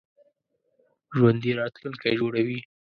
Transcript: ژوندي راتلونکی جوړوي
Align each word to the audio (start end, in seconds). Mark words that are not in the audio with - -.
ژوندي 1.15 1.51
راتلونکی 1.59 2.11
جوړوي 2.19 2.59